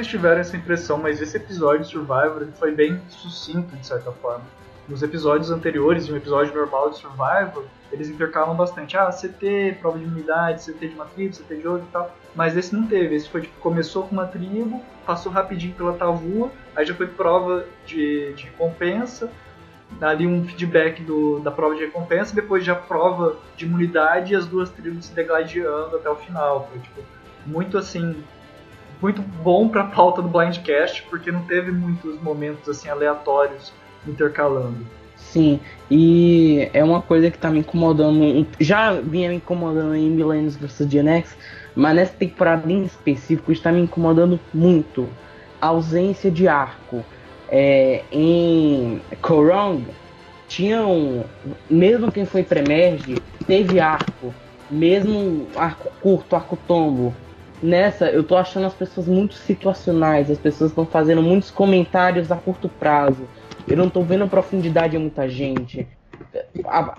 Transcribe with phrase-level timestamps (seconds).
[0.00, 4.44] vocês tiveram essa impressão, mas esse episódio de Survivor foi bem sucinto, de certa forma.
[4.88, 8.96] Nos episódios anteriores, de um episódio normal de Survivor, eles intercalam bastante.
[8.96, 12.16] Ah, CT, prova de imunidade, CT de uma tribo, CT de outra e tal.
[12.34, 13.14] Mas esse não teve.
[13.14, 17.66] Esse foi tipo, começou com uma tribo, passou rapidinho pela Tavua, aí já foi prova
[17.84, 19.30] de, de recompensa,
[20.00, 24.46] ali um feedback do, da prova de recompensa, depois já prova de imunidade e as
[24.46, 26.70] duas tribos se degladiando até o final.
[26.72, 27.02] Foi tipo,
[27.46, 28.24] muito assim,
[29.00, 33.72] muito bom pra pauta do Blindcast, porque não teve muitos momentos assim aleatórios
[34.06, 34.86] intercalando.
[35.16, 40.56] Sim, e é uma coisa que tá me incomodando, já vinha me incomodando em Millennials
[40.56, 41.36] vs Gen X,
[41.74, 45.08] mas nessa temporada em específico está me incomodando muito.
[45.60, 47.04] A ausência de arco.
[47.52, 49.84] É, em Korong,
[50.48, 51.24] tinham,
[51.68, 54.34] mesmo quem foi pré-merge, teve arco,
[54.70, 57.14] mesmo arco curto, arco tombo.
[57.62, 62.36] Nessa, eu tô achando as pessoas muito situacionais, as pessoas estão fazendo muitos comentários a
[62.36, 63.26] curto prazo
[63.70, 65.86] eu não tô vendo profundidade em muita gente.
[66.64, 66.96] A,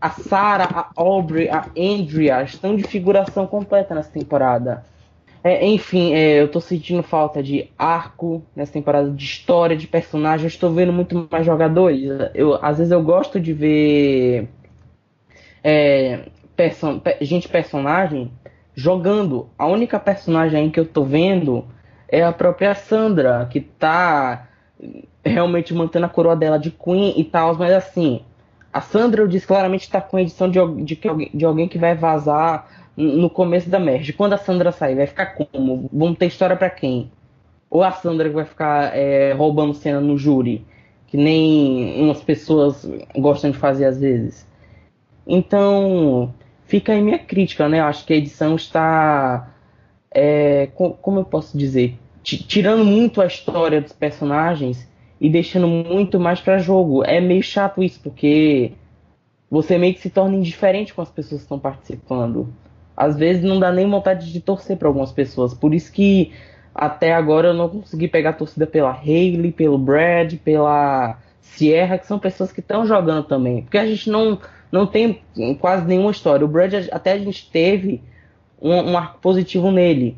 [0.00, 4.84] a Sarah, a Aubrey, a Andrea estão de figuração completa nessa temporada.
[5.42, 10.44] É, enfim, é, eu tô sentindo falta de arco nessa temporada, de história, de personagem.
[10.44, 12.02] Eu estou vendo muito mais jogadores.
[12.34, 14.48] Eu, às vezes eu gosto de ver
[15.62, 18.30] é, person gente personagem
[18.74, 19.48] jogando.
[19.58, 21.64] A única personagem que eu tô vendo
[22.08, 24.48] é a própria Sandra, que tá
[25.24, 28.20] realmente mantendo a coroa dela de Queen e tal, mas assim,
[28.72, 31.00] a Sandra eu disse claramente está com a edição de, de,
[31.32, 34.12] de alguém que vai vazar no começo da merge.
[34.12, 35.88] Quando a Sandra sair, vai ficar como?
[35.92, 37.10] Vamos ter história para quem?
[37.70, 40.64] Ou a Sandra que vai ficar é, roubando cena no júri,
[41.06, 44.46] que nem umas pessoas gostam de fazer às vezes.
[45.26, 46.32] Então,
[46.74, 47.78] fica aí minha crítica, né?
[47.78, 49.48] Eu acho que a edição está.
[50.10, 51.96] É, como eu posso dizer?
[52.24, 54.88] Tirando muito a história dos personagens
[55.20, 57.04] e deixando muito mais para jogo.
[57.04, 58.72] É meio chato isso, porque
[59.48, 62.52] você meio que se torna indiferente com as pessoas que estão participando.
[62.96, 65.54] Às vezes não dá nem vontade de torcer para algumas pessoas.
[65.54, 66.32] Por isso que
[66.74, 72.06] até agora eu não consegui pegar a torcida pela Hayley, pelo Brad, pela Sierra, que
[72.06, 73.62] são pessoas que estão jogando também.
[73.62, 74.40] Porque a gente não,
[74.74, 75.22] não tem
[75.60, 76.44] quase nenhuma história.
[76.44, 78.02] O Brad até a gente teve
[78.60, 80.16] um, um arco positivo nele.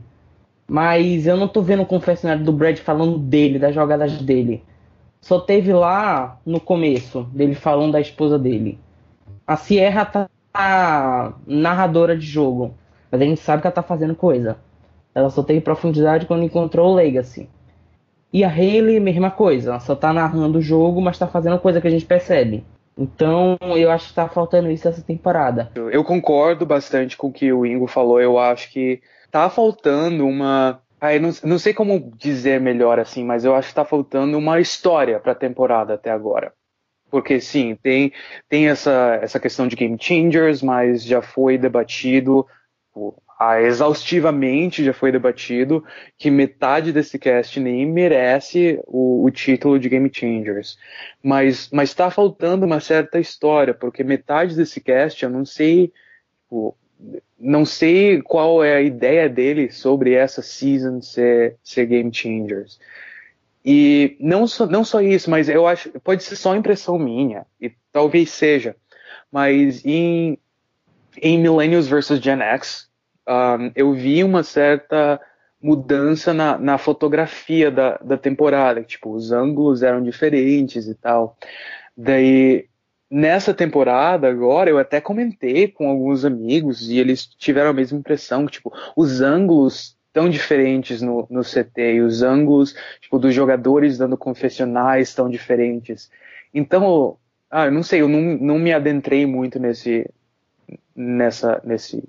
[0.67, 4.65] Mas eu não tô vendo o confessionário do Brad falando dele, das jogadas dele.
[5.21, 8.78] Só teve lá no começo, dele falando da esposa dele.
[9.47, 12.75] A Sierra tá narradora de jogo,
[13.12, 14.56] mas a gente sabe que ela tá fazendo coisa.
[15.15, 17.47] Ela só teve profundidade quando encontrou o Legacy.
[18.33, 21.78] E a Hayley, mesma coisa, ela só tá narrando o jogo, mas tá fazendo coisa
[21.78, 22.65] que a gente percebe.
[22.99, 25.71] Então, eu acho que tá faltando isso essa temporada.
[25.75, 28.21] Eu concordo bastante com o que o Ingo falou.
[28.21, 33.45] Eu acho que tá faltando uma ah, não, não, sei como dizer melhor assim, mas
[33.45, 36.55] eu acho que está faltando uma história para a temporada até agora.
[37.11, 38.12] Porque sim, tem,
[38.49, 42.47] tem essa, essa questão de game changers, mas já foi debatido
[43.39, 45.85] ah, exaustivamente, já foi debatido
[46.17, 50.79] que metade desse cast nem merece o, o título de game changers.
[51.23, 55.93] Mas está faltando uma certa história, porque metade desse cast eu não sei.
[56.45, 56.77] Tipo,
[57.39, 62.81] não sei qual é a ideia dele sobre essa season ser, ser game changers.
[63.63, 67.71] E não só, não só isso, mas eu acho pode ser só impressão minha e
[67.93, 68.77] talvez seja,
[69.31, 70.39] mas em
[71.21, 72.89] em Millennials vs Gen X
[73.28, 75.20] um, eu vi uma certa
[75.60, 81.37] mudança na, na fotografia da, da temporada, tipo os ângulos eram diferentes e tal.
[81.97, 82.69] Daí
[83.10, 88.47] nessa temporada agora, eu até comentei com alguns amigos e eles tiveram a mesma impressão,
[88.47, 93.98] que, tipo, os ângulos tão diferentes no, no CT e os ângulos, tipo, dos jogadores
[93.98, 96.10] dando confessionais tão diferentes.
[96.53, 97.19] Então,
[97.50, 100.08] ah, eu não sei, eu não, não me adentrei muito nesse,
[100.94, 102.02] nessa, nesse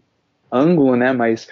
[0.52, 1.48] ângulo, né, mas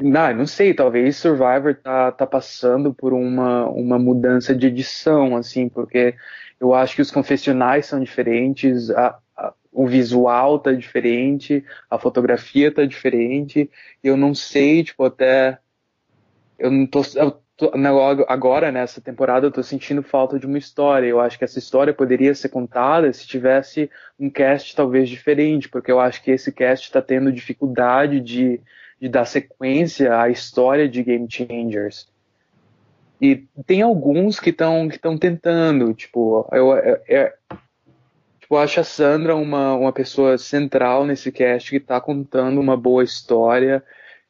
[0.00, 5.68] não, não sei, talvez Survivor tá, tá passando por uma, uma mudança de edição, assim,
[5.68, 6.14] porque
[6.60, 12.72] eu acho que os confessionais são diferentes, a, a, o visual tá diferente, a fotografia
[12.72, 13.70] tá diferente.
[14.02, 15.58] Eu não sei, tipo, até.
[16.58, 17.02] Eu não tô.
[17.16, 17.43] Eu
[18.26, 21.06] agora, nessa temporada, eu tô sentindo falta de uma história.
[21.06, 25.90] Eu acho que essa história poderia ser contada se tivesse um cast talvez diferente, porque
[25.90, 28.60] eu acho que esse cast está tendo dificuldade de,
[29.00, 32.08] de dar sequência à história de Game Changers.
[33.20, 37.34] E tem alguns que estão que estão tentando, tipo, eu, eu, eu, é,
[38.40, 42.76] tipo, eu acho a Sandra uma, uma pessoa central nesse cast que está contando uma
[42.76, 43.82] boa história.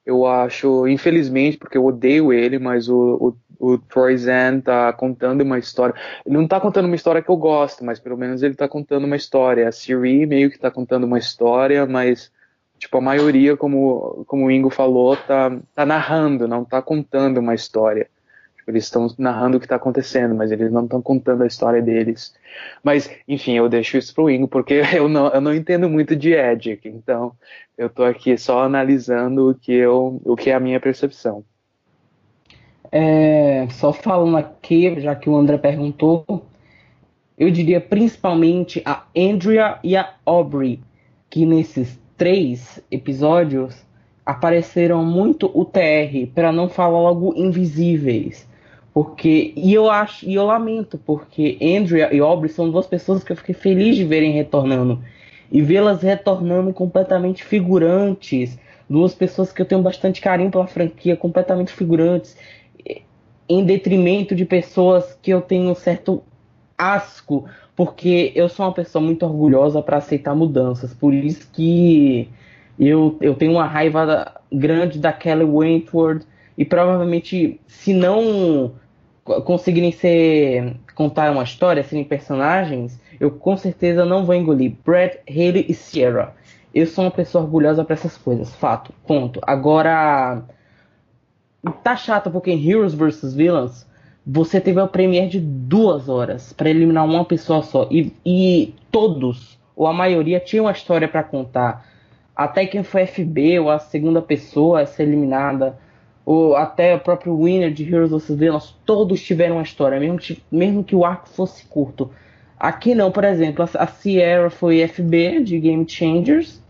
[0.04, 5.40] Eu acho, infelizmente, porque eu odeio ele, mas o, o o Troy Zan tá contando
[5.42, 5.94] uma história.
[6.26, 9.04] Ele não tá contando uma história que eu gosto, mas pelo menos ele tá contando
[9.04, 9.68] uma história.
[9.68, 12.30] A Siri meio que tá contando uma história, mas
[12.78, 17.54] tipo a maioria, como, como o Ingo falou, tá, tá narrando, não tá contando uma
[17.54, 18.08] história.
[18.66, 22.34] Eles estão narrando o que está acontecendo, mas eles não estão contando a história deles.
[22.82, 26.32] Mas, enfim, eu deixo isso pro Ingo, porque eu não, eu não entendo muito de
[26.32, 27.32] Edic, então
[27.76, 31.44] eu tô aqui só analisando o que, eu, o que é a minha percepção.
[32.90, 36.46] É, só falando aqui, já que o André perguntou,
[37.36, 40.80] eu diria principalmente a Andrea e a Aubrey,
[41.28, 43.84] que nesses três episódios
[44.24, 48.48] apareceram muito UTR, para não falar logo invisíveis.
[48.94, 53.32] Porque, e eu acho, e eu lamento, porque Andrea e Aubrey são duas pessoas que
[53.32, 55.02] eu fiquei feliz de verem retornando.
[55.50, 58.56] E vê-las retornando completamente figurantes.
[58.88, 62.36] Duas pessoas que eu tenho bastante carinho pela franquia, completamente figurantes
[63.48, 66.22] em detrimento de pessoas que eu tenho um certo
[66.76, 67.44] asco,
[67.76, 70.94] porque eu sou uma pessoa muito orgulhosa para aceitar mudanças.
[70.94, 72.28] Por isso que
[72.78, 76.26] eu, eu tenho uma raiva grande da Kelly Wentworth
[76.56, 78.72] e provavelmente se não
[79.24, 85.66] conseguirem ser contar uma história, serem personagens, eu com certeza não vou engolir Brad, Haley
[85.68, 86.34] e Sierra.
[86.74, 89.40] Eu sou uma pessoa orgulhosa para essas coisas, fato, ponto.
[89.42, 90.42] Agora
[91.82, 93.86] tá chato porque em Heroes vs Villains
[94.26, 99.58] você teve a premiere de duas horas para eliminar uma pessoa só e, e, todos
[99.76, 101.86] ou a maioria tinham uma história para contar.
[102.34, 105.78] Até quem foi FB ou a segunda pessoa a ser eliminada
[106.24, 110.42] ou até o próprio winner de Heroes vs Villains, todos tiveram uma história, mesmo que,
[110.50, 112.10] mesmo que o arco fosse curto.
[112.58, 116.64] Aqui não, por exemplo, a, a Sierra foi FB de Game Changers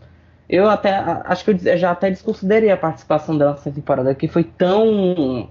[0.47, 0.91] eu até
[1.25, 5.49] acho que eu já até desconsiderei a participação dela nessa temporada, que foi tão.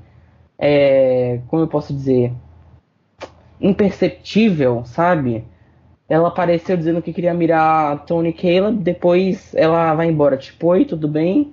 [0.59, 2.33] É, como eu posso dizer?
[3.61, 5.45] Imperceptível, sabe?
[6.09, 10.37] Ela apareceu dizendo que queria mirar Tony Caleb, depois ela vai embora.
[10.37, 11.53] Tipo, oi, tudo bem?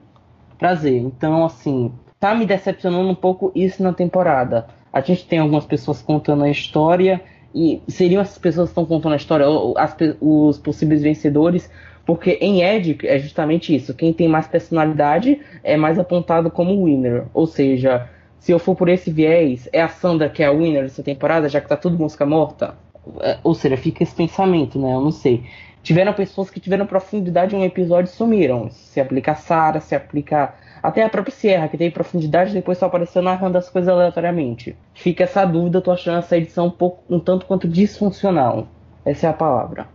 [0.59, 1.01] Prazer.
[1.01, 4.67] Então, assim, tá me decepcionando um pouco isso na temporada.
[4.93, 7.19] A gente tem algumas pessoas contando a história,
[7.53, 9.45] e seriam essas pessoas que estão contando a história,
[9.77, 11.69] as, os possíveis vencedores,
[12.05, 13.93] porque em Ed é justamente isso.
[13.93, 17.25] Quem tem mais personalidade é mais apontado como winner.
[17.33, 18.07] Ou seja,
[18.39, 21.49] se eu for por esse viés, é a Sandra que é a winner dessa temporada,
[21.49, 22.75] já que tá tudo música morta?
[23.19, 24.93] É, ou seja, fica esse pensamento, né?
[24.93, 25.43] Eu não sei.
[25.83, 28.69] Tiveram pessoas que tiveram profundidade em um episódio e sumiram.
[28.69, 32.87] Se aplica a Sarah, se aplica até a própria Sierra, que tem profundidade depois só
[32.87, 34.75] apareceu narrando as coisas aleatoriamente.
[34.93, 38.67] Fica essa dúvida, eu tô achando essa edição um pouco, um tanto quanto disfuncional.
[39.05, 39.87] Essa é a palavra.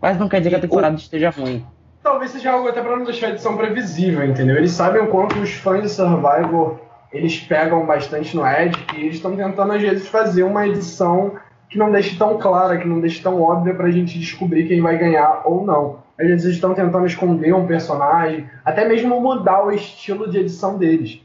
[0.00, 1.64] Mas não quer dizer que a temporada esteja ruim.
[2.02, 4.56] Talvez seja algo até para não deixar a edição previsível, entendeu?
[4.56, 6.78] Eles sabem o quanto os fãs de Survivor
[7.14, 11.36] eles pegam bastante no Edge e eles estão tentando às vezes fazer uma edição
[11.70, 14.80] que não deixe tão clara, que não deixe tão óbvia para a gente descobrir quem
[14.80, 16.03] vai ganhar ou não.
[16.18, 21.20] Eles estão tentando esconder um personagem, até mesmo mudar o estilo de edição deles.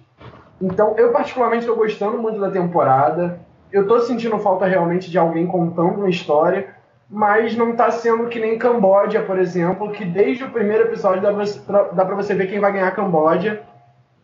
[0.62, 3.40] Então, eu particularmente estou gostando muito da temporada.
[3.72, 8.40] Eu estou sentindo falta realmente de alguém contando uma história mas não está sendo que
[8.40, 12.72] nem Camboja, por exemplo, que desde o primeiro episódio dá para você ver quem vai
[12.72, 13.64] ganhar Camboja,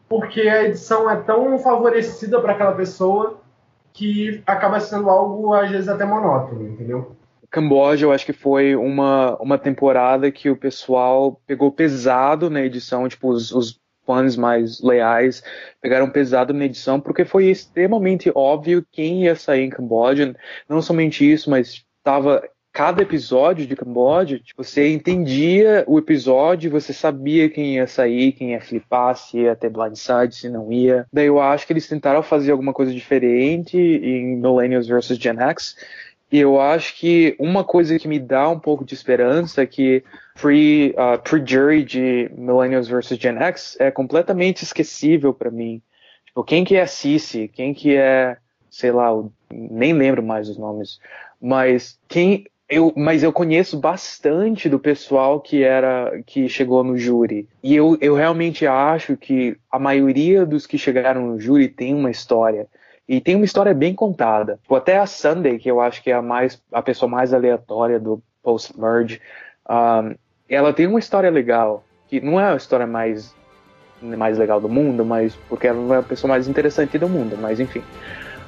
[0.07, 3.39] porque a edição é tão favorecida para aquela pessoa
[3.91, 7.15] que acaba sendo algo às vezes até monótono, entendeu?
[7.55, 13.07] Camboja, eu acho que foi uma, uma temporada que o pessoal pegou pesado na edição,
[13.07, 15.41] tipo, os, os fãs mais leais
[15.81, 20.35] pegaram pesado na edição, porque foi extremamente óbvio quem ia sair em Camboja.
[20.67, 22.43] Não somente isso, mas estava
[22.73, 28.51] cada episódio de Camboja, tipo, você entendia o episódio, você sabia quem ia sair, quem
[28.51, 31.05] ia flipar, se ia ter blindside, se não ia.
[31.11, 35.77] Daí eu acho que eles tentaram fazer alguma coisa diferente em Millennials vs Gen X.
[36.31, 40.03] Eu acho que uma coisa que me dá um pouco de esperança é que
[40.39, 45.81] pre, uh, pre-jury de Millennials vs Gen X é completamente esquecível para mim.
[46.25, 47.47] Tipo, quem que é Cici?
[47.47, 48.37] Quem que é,
[48.69, 49.09] sei lá,
[49.53, 50.99] nem lembro mais os nomes.
[51.39, 57.47] Mas quem eu, mas eu conheço bastante do pessoal que era que chegou no júri.
[57.61, 62.09] E eu, eu realmente acho que a maioria dos que chegaram no júri tem uma
[62.09, 62.67] história.
[63.07, 64.57] E tem uma história bem contada.
[64.61, 67.99] Tipo, até a Sunday, que eu acho que é a, mais, a pessoa mais aleatória
[67.99, 69.21] do post-merge,
[69.69, 70.15] um,
[70.49, 71.83] ela tem uma história legal.
[72.07, 73.35] Que não é a história mais,
[74.01, 77.59] mais legal do mundo, mas porque ela é a pessoa mais interessante do mundo, mas
[77.59, 77.83] enfim.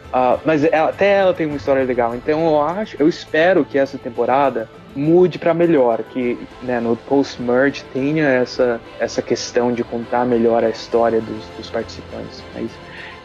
[0.08, 2.16] Uh, mas ela, até ela tem uma história legal.
[2.16, 7.84] Então eu acho, eu espero que essa temporada mude para melhor, que né, no post-merge
[7.94, 12.44] tenha essa, essa questão de contar melhor a história dos, dos participantes.
[12.56, 12.72] Mas,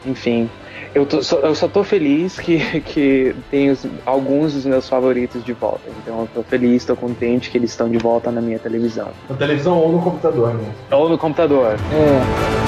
[0.07, 0.49] enfim,
[0.95, 5.45] eu, tô, só, eu só tô feliz que, que tem os, alguns dos meus favoritos
[5.45, 5.89] de volta.
[6.03, 9.09] Então eu tô feliz, tô contente que eles estão de volta na minha televisão.
[9.29, 10.73] Na televisão ou no computador, né?
[10.91, 11.77] Ou no computador.
[11.93, 12.62] É.